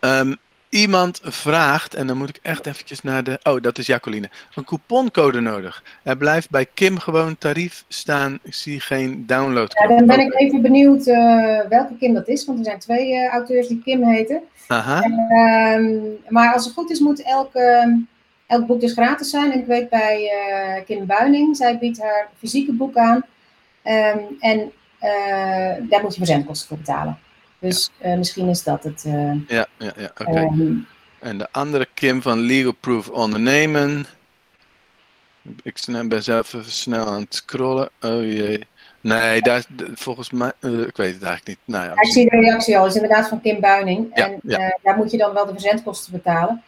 [0.00, 0.36] Um,
[0.74, 3.40] iemand vraagt, en dan moet ik echt eventjes naar de...
[3.42, 4.30] Oh, dat is Jacqueline.
[4.54, 5.82] Een couponcode nodig.
[6.02, 8.38] Er blijft bij Kim gewoon tarief staan.
[8.42, 9.72] Ik zie geen download.
[9.72, 12.44] Ja, dan ben ik even benieuwd uh, welke Kim dat is.
[12.44, 14.40] Want er zijn twee uh, auteurs die Kim heten.
[14.66, 15.02] Aha.
[15.02, 15.12] En,
[15.82, 17.86] um, maar als het goed is, moet elk, uh,
[18.46, 19.52] elk boek dus gratis zijn.
[19.52, 23.24] En ik weet bij uh, Kim Buining, zij biedt haar fysieke boek aan.
[23.84, 24.72] Um, en
[25.88, 27.18] daar moet je verzendkosten voor betalen.
[27.64, 29.04] Dus uh, misschien is dat het.
[29.06, 30.30] Uh, ja, ja, ja, oké.
[30.30, 30.44] Okay.
[30.44, 30.86] Um,
[31.18, 34.06] en de andere Kim van Legal Proof Ondernemen.
[35.62, 37.88] Ik ben zelf even snel aan het scrollen.
[38.00, 38.66] Oh jee.
[39.00, 41.58] Nee, daar, volgens mij, uh, ik weet het eigenlijk niet.
[41.64, 44.10] Nou, ja, ik zie de reactie al, het is inderdaad van Kim Buining.
[44.14, 44.60] Ja, en ja.
[44.60, 46.62] Uh, daar moet je dan wel de verzendkosten betalen.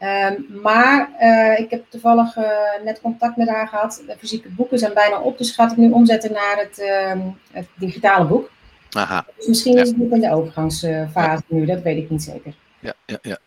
[0.00, 2.36] Um, maar uh, ik heb toevallig
[2.84, 4.02] net contact met haar gehad.
[4.06, 6.82] De fysieke boeken zijn bijna op, dus gaat ik nu omzetten naar het,
[7.12, 8.50] um, het digitale boek.
[8.96, 9.26] Aha.
[9.36, 12.54] Dus misschien is het nog in de overgangsfase nu, dat weet ik niet zeker.
[12.80, 13.38] Ja, ja, ja.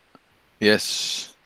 [0.58, 1.38] Yes.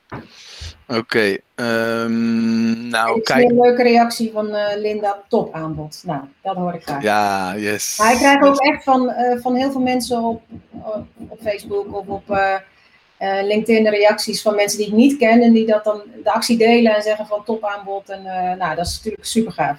[0.88, 1.38] Oké.
[1.56, 3.50] ehm, nou, kijk.
[3.50, 6.02] een leuke reactie van eh, Linda, top aanbod.
[6.06, 7.04] Nou, dat hoor ik graag.
[7.04, 7.98] Ja, yes.
[7.98, 11.96] Maar ik krijg ook echt van, eh, van heel veel mensen op, op, op Facebook
[11.96, 16.02] of op eh, LinkedIn reacties van mensen die ik niet ken en die dat dan
[16.24, 18.10] de actie delen en zeggen van top aanbod.
[18.10, 18.24] En
[18.58, 19.78] nou, dat is natuurlijk super gaaf.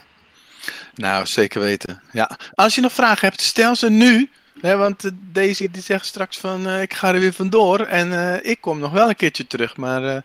[0.94, 2.02] Nou, zeker weten.
[2.12, 2.38] Ja.
[2.54, 4.30] Als je nog vragen hebt, stel ze nu.
[4.60, 7.80] Hè, want eh, Daisy die zegt straks van eh, ik ga er weer vandoor.
[7.80, 10.22] En eh, ik kom nog wel een keertje terug, maar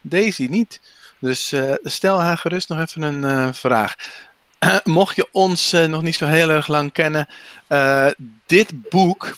[0.00, 0.80] Daisy niet.
[1.18, 3.94] Dus stel haar gerust nog even een vraag.
[4.84, 7.28] Mocht je ons nog niet zo heel erg lang kennen,
[8.46, 9.36] dit boek,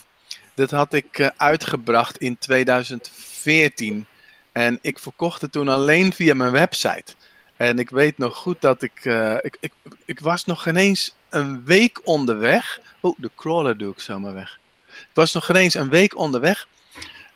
[0.55, 4.07] dat had ik uitgebracht in 2014.
[4.53, 7.15] En ik verkocht het toen alleen via mijn website.
[7.63, 9.73] En ik weet nog goed dat ik, eh, ik, ik,
[10.05, 12.81] ik was nog geen eens een week onderweg.
[13.01, 14.59] Oh, de crawler doe ik zomaar weg.
[14.89, 16.67] Ik was nog geen eens een week onderweg.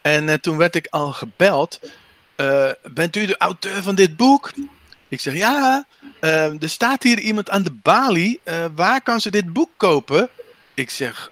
[0.00, 1.80] En eh, toen werd ik al gebeld.
[2.36, 4.52] eh, bent u de auteur van dit boek?
[5.08, 5.86] Ik zeg ja.
[6.20, 8.40] eh, er staat hier iemand aan de balie.
[8.74, 10.28] waar kan ze dit boek kopen?
[10.74, 11.30] Ik zeg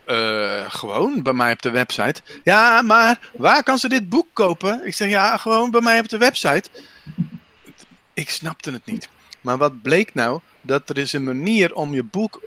[0.68, 2.20] gewoon bij mij op de website.
[2.44, 4.86] Ja, maar waar kan ze dit boek kopen?
[4.86, 6.70] Ik zeg ja, gewoon bij mij op de website.
[8.14, 9.08] Ik snapte het niet.
[9.40, 10.40] Maar wat bleek nou?
[10.60, 12.40] Dat er is een manier om je boek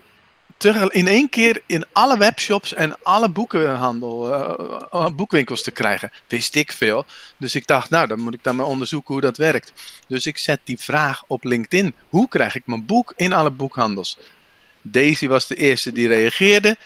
[0.57, 6.11] tegel- in één keer in alle webshops en alle boekenhandel, eh, eh, boekwinkels te krijgen.
[6.27, 7.05] Wist ik veel.
[7.37, 9.73] Dus ik dacht, nou, dan moet ik dan maar onderzoeken hoe dat werkt.
[10.07, 11.95] Dus ik zet die vraag op LinkedIn.
[12.09, 14.17] Hoe krijg ik mijn boek in alle boekhandels?
[14.81, 16.77] Daisy was de eerste die reageerde.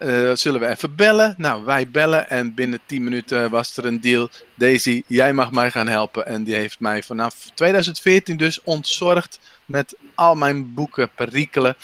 [0.00, 1.34] Eh, zullen we even bellen?
[1.36, 4.28] Nou, wij bellen en binnen 10 minuten was er een deal.
[4.54, 6.26] Daisy, jij mag mij gaan helpen.
[6.26, 11.76] En die heeft mij vanaf 2014 dus ontzorgd met al mijn boeken, perikelen.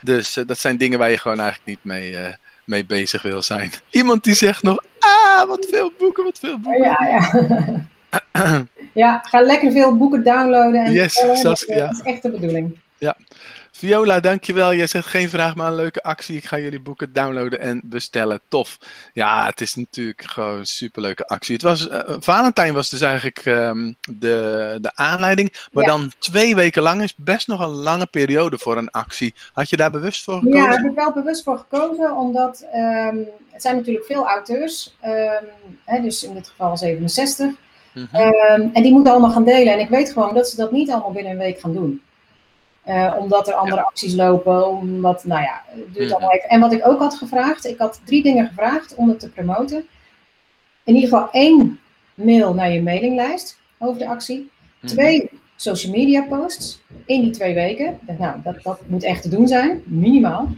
[0.00, 3.42] Dus eh, dat zijn dingen waar je gewoon eigenlijk niet mee, eh, mee bezig wil
[3.42, 3.70] zijn.
[3.90, 6.82] Iemand die zegt nog, ah, wat veel boeken, wat veel boeken.
[6.82, 8.66] Ja, ja.
[9.04, 11.86] ja, ga lekker veel boeken downloaden en Yes, dat, ja.
[11.86, 12.78] dat is echt de bedoeling.
[13.76, 14.74] Viola, dankjewel.
[14.74, 16.36] Jij zegt geen vraag, maar een leuke actie.
[16.36, 18.40] Ik ga jullie boeken downloaden en bestellen.
[18.48, 18.78] Tof.
[19.12, 21.54] Ja, het is natuurlijk gewoon een superleuke actie.
[21.54, 25.68] Het was, eh, Valentijn was dus eigenlijk ehm, de, de aanleiding.
[25.72, 25.90] Maar Ja.
[25.90, 29.34] dan twee weken lang is best nog een lange periode voor een actie.
[29.52, 30.58] Had je daar bewust voor gekozen?
[30.58, 33.16] Ja, daar heb ik wel bewust voor gekozen, omdat ehm,
[33.50, 35.44] het zijn natuurlijk veel auteurs, ehm,
[35.84, 37.50] hè, dus in dit geval 67.
[37.94, 38.16] Mhm.
[38.72, 39.72] En die moeten allemaal gaan delen.
[39.72, 42.02] En ik weet gewoon dat ze dat niet allemaal binnen een week gaan doen.
[42.84, 46.12] Eh, omdat er andere acties lopen, omdat, nou ja, het duurt Mhm.
[46.12, 46.48] allemaal even.
[46.48, 49.86] En wat ik ook had gevraagd, ik had drie dingen gevraagd om het te promoten.
[50.84, 51.80] In ieder geval één
[52.14, 54.50] mail naar je mailinglijst over de actie.
[54.80, 54.92] Mhm.
[54.92, 57.98] Twee social media posts in die twee weken.
[58.18, 60.48] Nou, dat, dat moet echt te doen zijn, minimaal.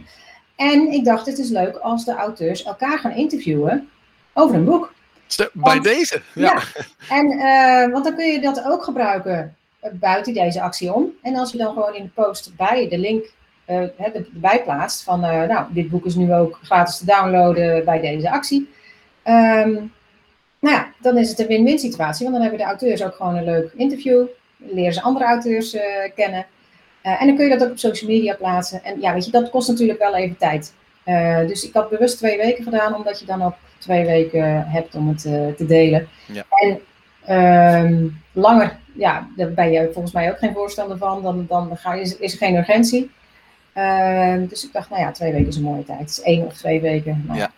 [0.55, 3.89] En ik dacht, het is leuk als de auteurs elkaar gaan interviewen
[4.33, 4.93] over een boek.
[5.37, 6.21] Bij Want- deze?
[6.33, 6.43] Ja.
[6.43, 6.61] Ja.
[7.15, 9.55] En, eh, want dan kun je dat ook gebruiken
[9.93, 11.11] buiten deze actie om.
[11.21, 13.25] En als je dan gewoon in de post bij de link
[13.65, 17.05] eh, hè, de- erbij plaatst van, eh, nou, dit boek is nu ook gratis te
[17.05, 18.69] downloaden bij deze actie.
[19.23, 19.71] Ehm,
[20.59, 23.35] nou ja, dan is het een win-win situatie, want dan hebben de auteurs ook gewoon
[23.35, 24.25] een leuk interview.
[24.57, 25.83] Leren ze andere auteurs eh,
[26.15, 26.45] kennen.
[27.01, 28.83] Eh, en dan kun je dat ook op social media plaatsen.
[28.83, 30.73] En ja, weet je, dat kost natuurlijk wel even tijd.
[31.03, 34.95] Eh, dus ik had bewust twee weken gedaan, omdat je dan ook twee weken hebt
[34.95, 36.07] om het eh, te delen.
[36.25, 36.43] Ja.
[36.49, 36.79] En
[37.25, 41.23] ehm, langer, ja, daar ben je volgens mij ook geen voorstander van.
[41.23, 43.11] Dan, dan ga je, is, is er geen urgentie.
[43.73, 45.99] Ehm, dus ik dacht, nou ja, twee weken is een mooie tijd.
[45.99, 47.29] Het is één of twee weken.
[47.33, 47.51] Ja,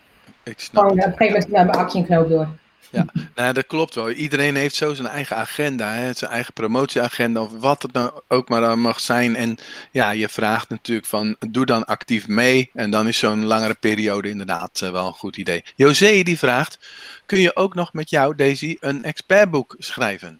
[0.43, 1.05] Ik snap Gewoon het.
[1.07, 2.47] op een gegeven moment nou, maak je een knoop door.
[3.35, 4.11] Nou, dat klopt wel.
[4.11, 6.13] Iedereen heeft zo zijn eigen agenda, hè?
[6.13, 9.35] zijn eigen promotieagenda of wat het nou ook maar dan mag zijn.
[9.35, 9.57] En
[9.91, 12.69] ja, je vraagt natuurlijk van, doe dan actief mee.
[12.73, 15.63] En dan is zo'n langere periode inderdaad eh, wel een goed idee.
[15.75, 16.79] José die vraagt,
[17.25, 20.39] kun je ook nog met jou, Daisy, een expertboek schrijven?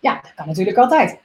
[0.00, 1.18] Ja, dat kan natuurlijk altijd.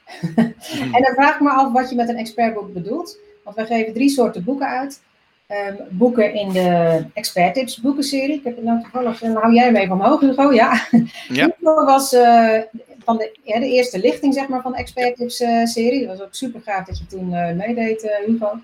[0.95, 3.17] En dan vraag ik me af wat je met een expertboek bedoelt.
[3.43, 5.01] Want wij geven drie soorten boeken uit.
[5.47, 8.35] Ehm, boeken in de Expert Tips boekenserie.
[8.35, 10.53] Ik heb het nou toevallig, dan hou jij hem even omhoog Hugo.
[10.53, 10.87] Ja.
[11.27, 11.49] Ja.
[11.59, 12.59] Hugo was eh,
[13.05, 16.07] van de, ja, de eerste lichting zeg maar, van de Expert Tips eh, serie.
[16.07, 18.59] Dat was ook super gaaf dat je toen eh, meedeed eh, Hugo.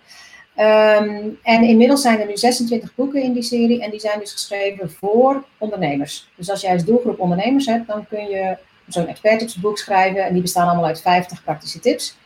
[0.56, 3.84] Ehm, en inmiddels zijn er nu 26 boeken in die serie.
[3.84, 6.30] En die zijn dus geschreven voor ondernemers.
[6.36, 8.58] Dus als jij als doelgroep ondernemers hebt, dan kun je
[8.94, 10.26] zo'n expertipsboek schrijven.
[10.26, 12.18] En die bestaan allemaal uit 50 praktische tips.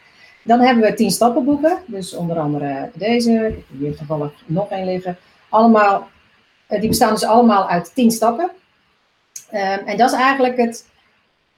[0.43, 1.77] Dan hebben we 10 stappenboeken.
[1.85, 3.31] Dus onder andere deze.
[3.31, 5.17] Heb hier toevallig nog één liggen.
[5.49, 6.07] Allemaal,
[6.67, 8.51] eh, die bestaan dus allemaal uit 10 stappen.
[9.49, 10.85] Ehm, en dat is eigenlijk het,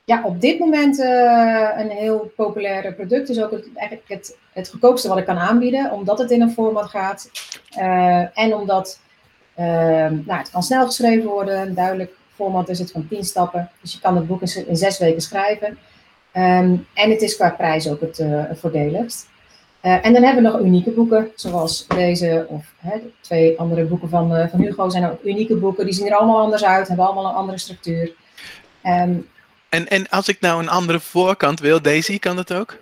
[0.05, 3.27] ja, op dit moment eh, een heel populair product.
[3.27, 5.91] Dus ook het, eigenlijk het, het goedkoopste wat ik kan aanbieden.
[5.91, 7.29] Omdat het in een format gaat.
[7.69, 8.99] Eh, en omdat
[9.57, 13.69] Ehm, nou, het kan snel geschreven worden, duidelijk format is het van 10 stappen.
[13.81, 15.77] Dus je kan het boek in, zes weken schrijven.
[16.31, 19.27] Ehm, en het is qua prijs ook het, uh, voordeligst.
[19.81, 23.85] Uh, en dan hebben we nog unieke boeken, zoals deze of hè, de twee andere
[23.85, 25.85] boeken van, uh, van Hugo zijn ook unieke boeken.
[25.85, 28.11] Die zien er allemaal anders uit, hebben allemaal een andere structuur.
[28.83, 29.27] Um,
[29.69, 32.77] en, en als ik nou een andere voorkant wil, Daisy, kan dat ook?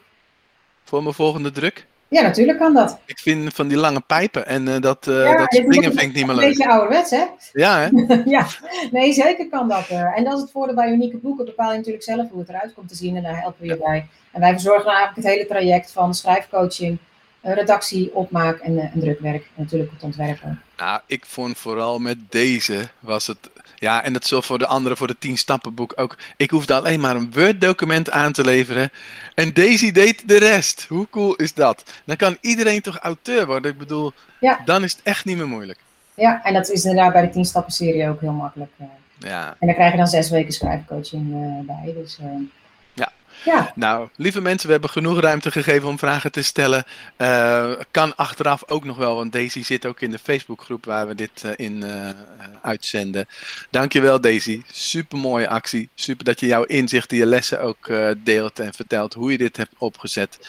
[0.83, 1.87] Voor mijn volgende druk?
[2.15, 2.99] Ja, natuurlijk kan dat.
[3.05, 6.13] Ik vind van die lange pijpen en uh, dat, uh, ja, dat springen vind ik
[6.13, 6.43] niet meer leuk.
[6.43, 7.23] Een beetje ouderwets, hè?
[7.53, 7.89] Ja, hè?
[8.35, 8.47] ja,
[8.91, 9.89] nee, zeker kan dat.
[9.91, 10.17] Uh.
[10.17, 11.45] En dat is het voordeel bij unieke boeken.
[11.45, 13.77] Bepaal je natuurlijk zelf hoe het eruit komt te zien en daar helpen we je
[13.77, 14.07] bij.
[14.31, 16.97] En wij verzorgen eigenlijk het hele traject van schrijfcoaching,
[17.41, 19.43] redactie, opmaak en, en drukwerk.
[19.43, 20.61] En natuurlijk het ontwerpen.
[20.77, 23.49] Nou, ik vond vooral met deze was het
[23.85, 26.17] ja, en dat zal voor de andere, voor de 10 stappenboek ook.
[26.37, 28.89] Ik hoefde alleen maar een Word-document aan te leveren.
[29.35, 30.85] En Daisy deed de rest.
[30.89, 31.83] Hoe cool is dat?
[32.05, 33.71] Dan kan iedereen toch auteur worden?
[33.71, 34.61] Ik bedoel, ja.
[34.65, 35.79] dan is het echt niet meer moeilijk.
[36.13, 38.71] Ja, en dat is inderdaad bij de 10 stappen serie ook heel makkelijk.
[38.81, 38.87] Uh.
[39.17, 39.55] Ja.
[39.59, 41.93] En dan krijg je dan zes weken schrijfcoaching uh, bij.
[41.93, 42.27] Dus, uh,
[43.45, 43.71] ja.
[43.75, 46.83] Nou, lieve mensen, we hebben genoeg ruimte gegeven om vragen te stellen.
[47.17, 51.15] Uh, kan achteraf ook nog wel, want Daisy zit ook in de Facebookgroep waar we
[51.15, 52.09] dit uh, in uh,
[52.61, 53.27] uitzenden.
[53.69, 55.89] Dankjewel Daisy, super mooie actie.
[55.95, 59.73] Super dat je jouw inzichten, je lessen ook deelt en vertelt hoe je dit hebt
[59.77, 60.39] opgezet.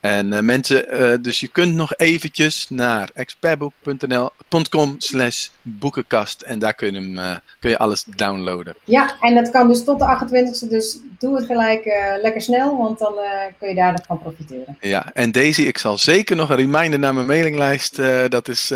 [0.00, 6.74] En uh, mensen, uh, dus je kunt nog eventjes naar expertboek.nl.com slash boekenkast en daar
[6.74, 8.74] kun je, hem, uh, kun je alles downloaden.
[8.84, 11.84] Ja, en dat kan dus tot de 28e, dus doe het gelijk
[12.22, 13.14] lekker snel, want dan
[13.58, 14.76] kun je daar nog van profiteren.
[14.80, 17.96] Ja, en Daisy, ik zal zeker nog een reminder naar mijn mailinglijst,
[18.28, 18.72] dat is,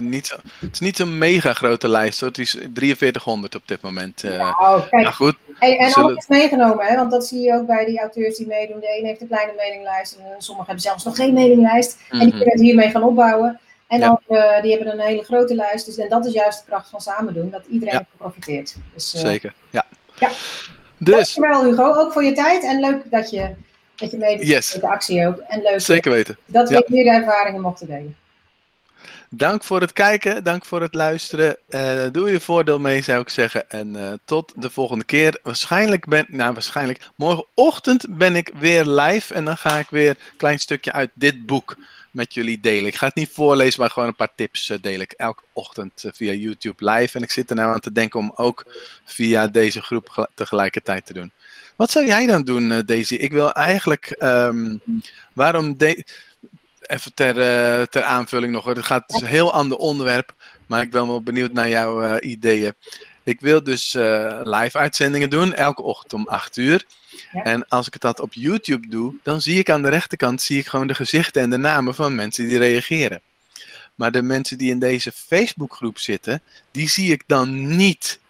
[0.00, 3.80] niet, zo, het is niet zo'n mega grote lijst hoor, het is 4300 op dit
[3.80, 4.22] moment.
[4.22, 5.02] nou, kijk.
[5.02, 5.36] Nou goed.
[5.60, 6.10] Hey, en zullen...
[6.10, 6.96] alles meegenomen, hè?
[6.96, 8.80] want dat zie je ook bij die auteurs die meedoen.
[8.80, 11.98] De een heeft een kleine mailinglijst en sommige Sommigen hebben zelfs nog geen mailinglijst.
[12.10, 12.36] En die mhm.
[12.36, 13.60] kunnen het hiermee gaan opbouwen.
[13.86, 15.86] En dan, uh, die hebben een hele grote lijst.
[15.86, 17.50] Dus, en dat is juist de kracht van samen doen.
[17.50, 18.06] Dat iedereen ja.
[18.16, 18.76] profiteert.
[18.94, 19.86] Dus, uh, Zeker, ja.
[20.18, 20.30] ja.
[20.98, 21.34] Dus.
[21.34, 22.64] Dankjewel Hugo, ook voor je tijd.
[22.64, 23.54] En leuk dat je,
[23.94, 24.72] dat je meedoet yes.
[24.72, 25.38] met de actie ook.
[25.38, 26.36] En leuk Zeker weten.
[26.46, 28.16] dat we hier de ervaringen mochten delen.
[29.34, 31.56] Dank voor het kijken, dank voor het luisteren.
[31.68, 33.70] Uh, doe je voordeel mee, zou ik zeggen.
[33.70, 35.38] En uh, tot de volgende keer.
[35.42, 39.34] Waarschijnlijk ben, nou waarschijnlijk, morgenochtend ben ik weer live.
[39.34, 41.76] En dan ga ik weer een klein stukje uit dit boek
[42.10, 42.86] met jullie delen.
[42.86, 46.04] Ik ga het niet voorlezen, maar gewoon een paar tips uh, deel ik elke ochtend
[46.12, 47.16] via YouTube live.
[47.16, 48.64] En ik zit er nou aan te denken om ook
[49.04, 51.32] via deze groep tegelijkertijd te doen.
[51.76, 53.14] Wat zou jij dan doen, Daisy?
[53.14, 54.80] Ik wil eigenlijk, um,
[55.32, 55.78] waarom...
[55.78, 56.04] De
[56.90, 58.64] even ter, uh, ter aanvulling nog.
[58.64, 60.34] Het gaat dus een heel ander onderwerp.
[60.66, 62.74] Maar ik ben wel benieuwd naar jouw uh, ideeën.
[63.22, 66.84] Ik wil dus uh, live uitzendingen doen, elke ochtend om 8 uur.
[67.32, 67.42] Ja.
[67.42, 70.66] En als ik dat op YouTube doe, dan zie ik aan de rechterkant zie ik
[70.66, 73.20] gewoon de gezichten en de namen van mensen die reageren.
[73.94, 78.20] Maar de mensen die in deze Facebookgroep zitten, die zie ik dan niet.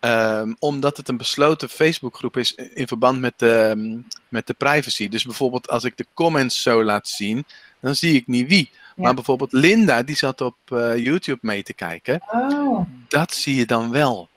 [0.00, 5.08] Um, omdat het een besloten Facebookgroep is in verband met de, um, met de privacy.
[5.08, 7.44] Dus bijvoorbeeld als ik de comments zo laat zien,
[7.80, 8.70] dan zie ik niet wie.
[8.72, 9.02] Ja.
[9.02, 12.20] Maar bijvoorbeeld Linda, die zat op uh, YouTube mee te kijken.
[12.30, 12.80] Oh.
[13.08, 14.28] Dat zie je dan wel.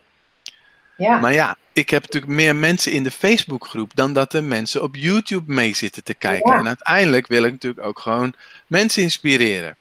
[0.98, 1.20] Ja.
[1.20, 4.96] Maar ja, ik heb natuurlijk meer mensen in de Facebookgroep dan dat er mensen op
[4.96, 6.52] YouTube mee zitten te kijken.
[6.52, 6.60] Ja.
[6.60, 8.34] En uiteindelijk wil ik natuurlijk ook gewoon
[8.68, 9.76] mensen inspireren.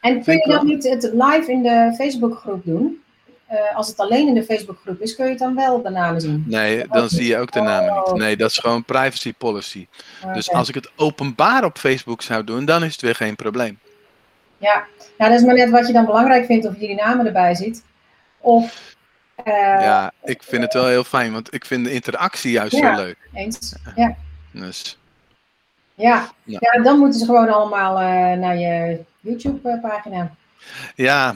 [0.00, 3.02] En kun je dan niet het live in de Facebookgroep doen?
[3.52, 6.20] Uh, als het alleen in de Facebookgroep is, kun je het dan wel de namen
[6.20, 6.44] zien?
[6.46, 8.12] Nee, dan zie je ook de namen Oh.
[8.12, 8.22] niet.
[8.22, 9.86] Nee, dat is gewoon privacy policy.
[10.32, 13.78] Dus als ik het openbaar op Facebook zou doen, dan is het weer geen probleem.
[14.58, 14.84] Ja.
[15.18, 17.54] ja, dat is maar net wat je dan belangrijk vindt, of je die namen erbij
[17.54, 17.84] ziet.
[18.40, 18.94] Of,
[19.44, 22.96] uh, ja, ik vind het wel heel fijn, want ik vind de interactie juist ja,
[22.96, 23.16] zo leuk.
[23.34, 23.74] Eens.
[23.96, 24.16] Ja.
[24.50, 24.98] Dus,
[25.94, 26.28] Ja.
[26.44, 26.58] Ja.
[26.60, 30.30] ja, dan moeten ze gewoon allemaal uh, naar je YouTube-pagina.
[30.94, 31.34] ja,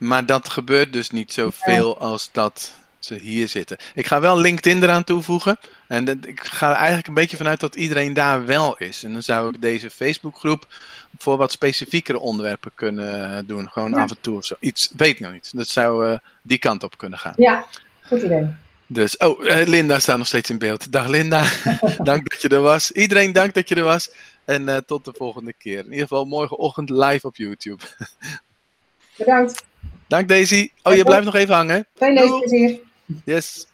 [0.00, 3.76] maar dat gebeurt dus niet zoveel als dat ze hier zitten.
[3.94, 5.58] Ik ga wel LinkedIn eraan toevoegen.
[5.88, 9.04] En dat, ik ga er eigenlijk een beetje vanuit dat iedereen daar wel is.
[9.04, 10.66] En dan zou ik deze Facebookgroep
[11.18, 13.70] voor wat specifiekere onderwerpen kunnen doen.
[13.70, 14.02] Gewoon Ja.
[14.02, 14.54] af en toe of zo.
[14.60, 15.50] Iets, weet ik nog niet.
[15.56, 17.34] Dat zou eh, die kant op kunnen gaan.
[17.36, 17.66] Ja,
[18.02, 18.46] goed idee.
[18.86, 20.92] Dus, oh, eh, Linda staat nog steeds in beeld.
[20.92, 21.44] Dag Linda,
[22.02, 22.92] dank dat je er was.
[22.92, 24.10] Iedereen dank dat je er was.
[24.44, 25.78] En eh, tot de volgende keer.
[25.78, 27.82] In ieder geval morgenochtend live op YouTube.
[29.16, 29.62] Bedankt.
[30.08, 30.70] Dank Daisy.
[30.82, 31.86] Oh, je blijft nog even hangen.
[31.98, 32.12] Doei.
[32.14, 32.78] leesplezier.
[33.24, 33.66] Yes.